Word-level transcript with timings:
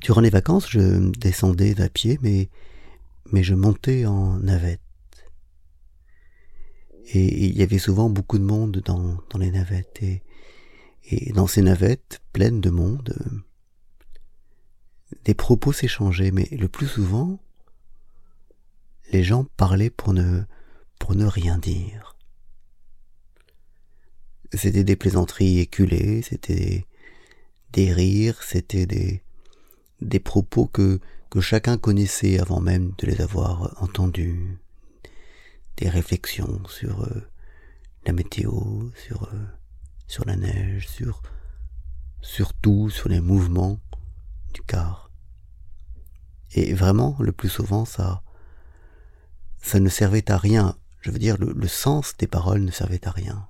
durant 0.00 0.20
les 0.20 0.30
vacances, 0.30 0.68
je 0.70 1.10
descendais 1.10 1.80
à 1.80 1.88
pied, 1.88 2.18
mais, 2.22 2.48
mais 3.32 3.42
je 3.42 3.54
montais 3.54 4.06
en 4.06 4.38
navette. 4.38 4.80
Et 7.12 7.46
il 7.46 7.56
y 7.56 7.62
avait 7.62 7.78
souvent 7.78 8.08
beaucoup 8.08 8.38
de 8.38 8.44
monde 8.44 8.82
dans, 8.84 9.18
dans 9.30 9.38
les 9.38 9.50
navettes. 9.50 10.02
Et, 10.02 10.22
et 11.10 11.32
dans 11.32 11.46
ces 11.46 11.62
navettes 11.62 12.20
pleines 12.32 12.60
de 12.60 12.70
monde, 12.70 13.14
des 15.24 15.34
propos 15.34 15.72
s'échangeaient, 15.72 16.30
mais 16.30 16.48
le 16.52 16.68
plus 16.68 16.86
souvent, 16.86 17.40
les 19.12 19.24
gens 19.24 19.44
parlaient 19.56 19.90
pour 19.90 20.12
ne, 20.12 20.42
pour 20.98 21.14
ne 21.14 21.26
rien 21.26 21.58
dire. 21.58 22.16
C'était 24.52 24.84
des 24.84 24.96
plaisanteries 24.96 25.58
éculées, 25.58 26.22
c'était 26.22 26.86
des 27.72 27.92
rires, 27.92 28.42
c'était 28.42 28.86
des, 28.86 29.22
des 30.00 30.20
propos 30.20 30.66
que, 30.66 31.00
que 31.30 31.40
chacun 31.40 31.76
connaissait 31.78 32.38
avant 32.38 32.60
même 32.60 32.92
de 32.98 33.06
les 33.06 33.20
avoir 33.20 33.82
entendus, 33.82 34.58
des 35.76 35.88
réflexions 35.88 36.60
sur 36.68 37.02
euh, 37.04 37.28
la 38.06 38.12
météo, 38.12 38.90
sur, 38.94 39.24
euh, 39.24 39.46
sur 40.06 40.24
la 40.24 40.36
neige, 40.36 40.88
sur, 40.88 41.22
sur 42.20 42.52
tout, 42.54 42.90
sur 42.90 43.08
les 43.08 43.20
mouvements 43.20 43.80
du 44.52 44.62
car. 44.62 45.10
Et 46.52 46.74
vraiment, 46.74 47.16
le 47.20 47.32
plus 47.32 47.48
souvent, 47.48 47.84
ça, 47.84 48.22
ça 49.62 49.78
ne 49.78 49.88
servait 49.88 50.30
à 50.30 50.36
rien. 50.36 50.76
Je 51.00 51.10
veux 51.10 51.18
dire, 51.18 51.36
le, 51.38 51.52
le 51.52 51.68
sens 51.68 52.16
des 52.18 52.26
paroles 52.26 52.62
ne 52.62 52.70
servait 52.70 53.06
à 53.06 53.10
rien. 53.10 53.48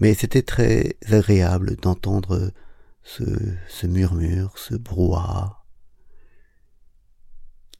Mais 0.00 0.14
c'était 0.14 0.42
très 0.42 0.96
agréable 1.08 1.76
d'entendre 1.76 2.52
ce, 3.02 3.24
ce 3.68 3.86
murmure, 3.86 4.56
ce 4.58 4.74
brouhaha, 4.74 5.64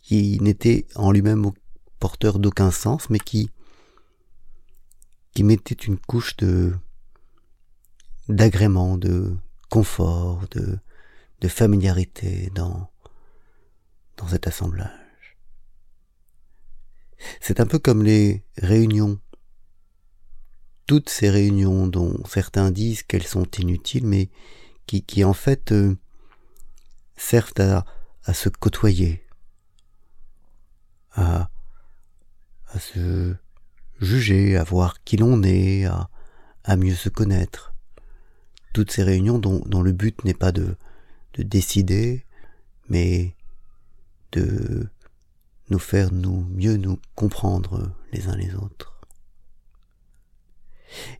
qui 0.00 0.38
n'était 0.40 0.86
en 0.94 1.12
lui-même 1.12 1.50
porteur 1.98 2.38
d'aucun 2.38 2.70
sens, 2.70 3.08
mais 3.10 3.18
qui, 3.18 3.50
qui 5.34 5.44
mettait 5.44 5.74
une 5.74 5.98
couche 5.98 6.36
de 6.36 6.74
d'agrément, 8.28 8.96
de 8.96 9.36
confort, 9.68 10.46
de, 10.52 10.78
de 11.40 11.48
familiarité 11.48 12.50
dans, 12.54 12.88
dans 14.16 14.28
cet 14.28 14.46
assemblage. 14.46 14.90
C'est 17.40 17.58
un 17.58 17.66
peu 17.66 17.78
comme 17.80 18.04
les 18.04 18.44
réunions 18.58 19.18
toutes 20.86 21.08
ces 21.08 21.30
réunions 21.30 21.86
dont 21.86 22.22
certains 22.26 22.70
disent 22.70 23.02
qu'elles 23.02 23.26
sont 23.26 23.46
inutiles, 23.58 24.06
mais 24.06 24.28
qui, 24.86 25.24
en 25.24 25.32
fait 25.32 25.72
euh, 25.72 25.96
servent 27.16 27.84
à, 28.24 28.34
se 28.34 28.48
côtoyer, 28.48 29.24
à, 31.14 31.48
se 32.78 33.34
juger, 34.00 34.56
à 34.56 34.64
voir 34.64 35.02
qui 35.04 35.16
l'on 35.16 35.42
est, 35.42 35.84
à, 35.84 36.76
mieux 36.76 36.94
se 36.94 37.08
connaître. 37.08 37.74
Toutes 38.72 38.90
ces 38.90 39.02
réunions 39.02 39.38
dont, 39.38 39.82
le 39.82 39.92
but 39.92 40.24
n'est 40.24 40.34
pas 40.34 40.52
de, 40.52 40.76
de 41.34 41.42
décider, 41.42 42.24
mais 42.88 43.34
de 44.32 44.88
nous 45.68 45.78
faire 45.78 46.12
nous 46.12 46.46
mieux 46.50 46.76
nous 46.76 46.98
comprendre 47.14 47.92
les 48.12 48.28
uns 48.28 48.36
les 48.36 48.54
autres. 48.54 48.92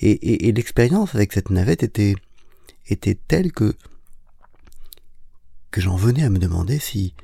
Et 0.00 0.52
l'expérience 0.52 1.14
avec 1.14 1.32
cette 1.34 1.50
navette 1.50 1.82
était, 1.82 2.14
était 2.88 3.14
telle 3.14 3.52
que, 3.52 3.76
que 5.70 5.80
j'en 5.80 5.96
venais 5.96 6.24
à 6.24 6.30
me 6.30 6.38
demander 6.38 6.78
si, 6.78 7.14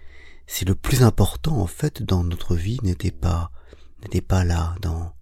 si 0.46 0.64
le 0.64 0.74
plus 0.74 1.02
important, 1.02 1.58
en 1.58 1.66
fait, 1.66 2.02
dans 2.02 2.24
notre 2.24 2.54
vie 2.54 2.78
n'était 2.82 3.10
pas, 3.10 3.50
n'était 4.02 4.20
pas 4.20 4.44
là, 4.44 4.74
dans, 4.80 5.14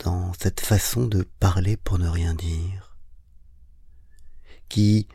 dans 0.00 0.32
cette 0.34 0.60
façon 0.60 1.06
de 1.06 1.22
parler 1.38 1.76
pour 1.76 1.98
ne 1.98 2.08
rien 2.08 2.34
dire, 2.34 2.96
qui, 4.68 5.06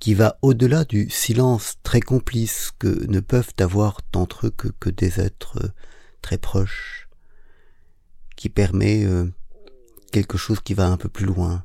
qui 0.00 0.14
va 0.14 0.38
au-delà 0.42 0.84
du 0.84 1.10
silence 1.10 1.76
très 1.82 2.00
complice 2.00 2.72
que 2.78 3.06
ne 3.06 3.20
peuvent 3.20 3.54
avoir 3.58 4.00
entre 4.14 4.46
eux 4.46 4.50
que, 4.50 4.68
que 4.68 4.90
des 4.90 5.20
êtres 5.20 5.72
très 6.22 6.38
proches, 6.38 7.08
qui 8.36 8.48
permet 8.48 9.04
euh, 9.04 9.32
quelque 10.10 10.38
chose 10.38 10.60
qui 10.60 10.74
va 10.74 10.88
un 10.88 10.96
peu 10.96 11.08
plus 11.08 11.26
loin. 11.26 11.64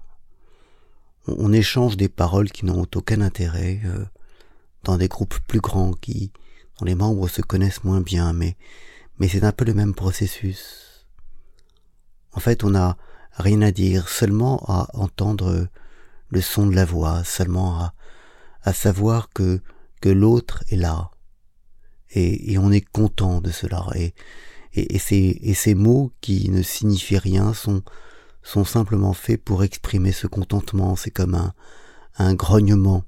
On, 1.27 1.51
échange 1.53 1.97
des 1.97 2.09
paroles 2.09 2.51
qui 2.51 2.65
n'ont 2.65 2.87
aucun 2.95 3.21
intérêt 3.21 3.81
euh, 3.85 4.05
dans 4.83 4.97
des 4.97 5.07
groupes 5.07 5.37
plus 5.47 5.59
grands 5.59 5.93
qui 5.93 6.31
dont 6.79 6.85
les 6.85 6.95
membres 6.95 7.27
se 7.27 7.41
connaissent 7.41 7.83
moins 7.83 8.01
bien, 8.01 8.33
mais 8.33 8.55
mais 9.19 9.27
c'est 9.27 9.43
un 9.43 9.51
peu 9.51 9.65
le 9.65 9.73
même 9.73 9.95
processus. 9.95 11.05
En 12.33 12.39
fait, 12.39 12.63
on 12.63 12.69
n'a 12.69 12.97
rien 13.33 13.61
à 13.63 13.71
dire, 13.71 14.09
seulement 14.09 14.63
à 14.67 14.87
entendre 14.93 15.67
le 16.29 16.41
son 16.41 16.67
de 16.67 16.75
la 16.75 16.85
voix, 16.85 17.23
seulement 17.23 17.79
à, 17.79 17.93
à 18.63 18.73
savoir 18.73 19.29
que 19.29 19.61
que 20.01 20.09
l'autre 20.09 20.63
est 20.69 20.75
là, 20.75 21.09
et, 22.11 22.53
et, 22.53 22.57
on 22.57 22.71
est 22.71 22.81
content 22.81 23.41
de 23.41 23.51
cela. 23.51 23.85
Et, 23.95 24.13
et, 24.73 24.95
et, 24.95 24.99
ces, 24.99 25.39
et 25.41 25.53
ces 25.53 25.75
mots 25.75 26.11
qui 26.21 26.49
ne 26.49 26.61
signifient 26.61 27.17
rien 27.17 27.53
sont 27.53 27.81
sont 28.47 28.63
simplement 28.63 29.11
faits 29.11 29.43
pour 29.43 29.63
exprimer 29.63 30.13
ce 30.13 30.25
contentement. 30.25 30.95
C'est 30.95 31.11
comme 31.11 31.51
un, 32.17 32.33
grognement 32.33 33.03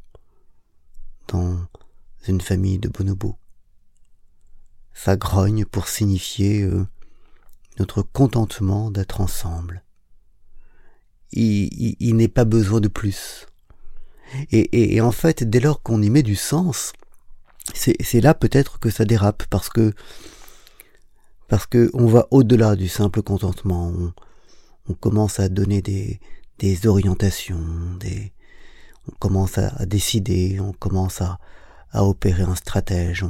dans 1.30 1.58
une 2.28 2.42
famille 2.42 2.78
de 2.78 2.90
bonobos. 2.90 3.38
Ça 4.94 5.16
grogne 5.16 5.64
pour 5.64 5.88
signifier 5.88 6.64
euh, 6.64 6.86
notre 7.80 8.02
contentement 8.02 8.92
d'être 8.92 9.22
ensemble. 9.22 9.84
Il, 11.32 12.16
n'est 12.18 12.28
pas 12.28 12.44
besoin 12.44 12.82
de 12.82 12.90
plus. 12.90 13.48
Et, 14.52 15.00
en 15.00 15.12
fait, 15.12 15.50
dès 15.50 15.62
lors 15.62 15.82
qu'on 15.82 16.02
y 16.02 16.10
met 16.10 16.24
du 16.24 16.36
sens, 16.36 16.92
c'est 17.74 18.22
là 18.22 18.34
peut-être 18.34 18.80
que 18.80 18.90
ça 18.90 19.06
dérape 19.06 19.44
parce 19.50 19.70
que 19.70 19.94
parce 21.48 21.66
que 21.66 21.90
on 21.94 22.08
va 22.08 22.28
au-delà 22.32 22.76
du 22.76 22.90
simple 22.90 23.22
contentement. 23.22 23.88
On, 23.88 24.14
on 24.90 24.94
commence 24.96 25.40
à 25.40 25.50
donner 25.50 25.82
des, 25.82 26.88
orientations, 26.88 27.64
on 29.08 29.12
commence 29.20 29.58
à, 29.58 29.86
décider, 29.86 30.60
on 30.60 30.74
commence 30.74 31.22
à, 31.22 31.40
opérer 31.94 32.44
un 32.44 32.56
stratège, 32.56 33.24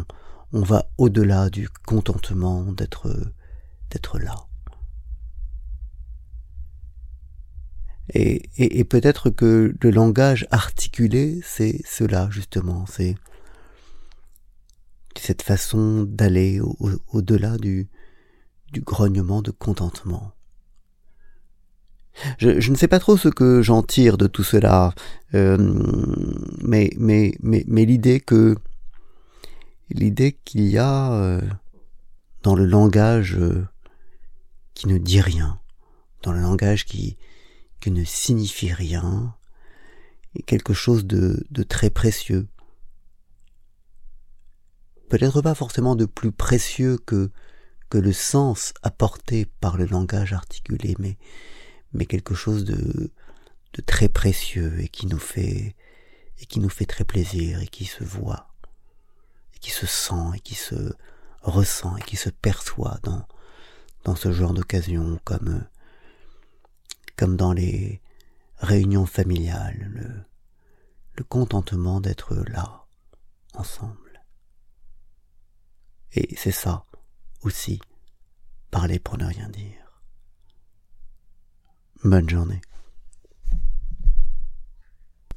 on, 0.52 0.62
va 0.62 0.90
au-delà 0.98 1.50
du 1.50 1.70
contentement 1.86 2.64
d'être 2.72 4.20
là. 4.20 4.36
Et, 8.14 8.84
peut-être 8.86 9.30
que 9.30 9.76
le 9.80 9.92
langage 9.92 10.48
articulé, 10.50 11.42
c'est 11.44 11.82
cela 11.86 12.30
justement, 12.32 12.86
c'est 12.88 13.16
cette 15.16 15.42
façon 15.42 16.04
d'aller 16.04 16.62
au-delà 17.12 17.54
au, 17.56 17.58
du, 17.58 17.90
du 18.72 18.82
grognement 18.82 19.42
de 19.42 19.52
contentement. 19.52 20.34
Je, 22.38 22.72
ne 22.72 22.76
sais 22.76 22.88
pas 22.88 23.00
trop 23.00 23.18
ce 23.18 23.30
que 23.30 23.62
j'en 23.62 23.82
tire 23.82 24.18
de 24.18 24.28
tout 24.28 24.44
cela, 24.44 24.94
euh, 25.34 25.58
mais, 26.62 26.90
l'idée 27.42 28.20
que 28.20 28.56
l'idée 29.90 30.38
qu'il 30.44 30.68
y 30.68 30.78
a 30.78 31.14
euh, 31.14 31.42
dans 32.44 32.56
le 32.56 32.66
langage 32.66 33.36
euh, 33.38 33.66
qui 34.74 34.88
ne 34.88 34.98
dit 34.98 35.22
rien, 35.22 35.60
dans 36.24 36.32
le 36.32 36.42
langage 36.42 36.86
qui, 36.86 37.18
ne 37.88 38.04
signifie 38.04 38.72
rien, 38.72 39.36
est 40.36 40.44
quelque 40.44 40.74
chose 40.74 41.06
de, 41.06 41.44
de 41.50 41.64
très 41.64 41.90
précieux. 41.90 42.48
Peut-être 45.10 45.42
pas 45.42 45.56
forcément 45.56 45.96
de 45.96 46.06
plus 46.06 46.32
précieux 46.32 46.98
que, 46.98 47.32
que 47.90 47.98
le 47.98 48.14
sens 48.14 48.74
apporté 48.84 49.48
par 49.60 49.76
le 49.76 49.86
langage 49.86 50.34
articulé, 50.34 50.96
mais, 51.00 51.18
mais 51.94 52.06
quelque 52.06 52.36
chose 52.36 52.66
de, 52.66 53.12
de 53.74 53.82
très 53.82 54.10
précieux 54.10 54.80
et 54.80 54.88
qui 54.88 55.08
nous 55.08 55.20
fait 55.20 55.76
et 56.42 56.46
qui 56.46 56.60
nous 56.60 56.70
fait 56.70 56.86
très 56.86 57.04
plaisir 57.04 57.60
et 57.62 57.68
qui 57.68 57.86
se 57.86 58.04
voit 58.04 58.48
et 59.56 59.60
qui 59.60 59.72
se 59.72 59.86
sent 59.86 60.32
et 60.36 60.40
qui 60.40 60.56
se 60.56 60.94
ressent 61.42 61.98
et 61.98 62.02
qui 62.02 62.16
se 62.16 62.30
perçoit 62.30 63.00
dans 63.04 63.28
dans 64.04 64.16
ce 64.16 64.32
genre 64.32 64.54
d'occasion 64.54 65.20
comme 65.24 65.66
comme 67.16 67.36
dans 67.36 67.54
les 67.54 68.02
réunions 68.58 69.06
familiales 69.06 69.90
le, 69.92 70.24
le 71.16 71.24
contentement 71.24 72.00
d'être 72.00 72.36
là 72.36 72.86
ensemble. 73.54 74.24
Et 76.14 76.36
c'est 76.36 76.52
ça 76.52 76.86
aussi 77.42 77.80
parler 78.72 79.00
pour 79.00 79.18
ne 79.18 79.26
rien 79.26 79.50
dire 79.50 79.79
Bonne 82.04 82.30
journée. 82.30 82.62